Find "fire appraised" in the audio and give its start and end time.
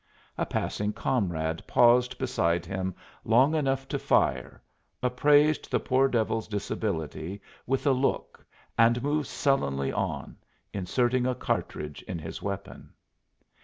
3.99-5.69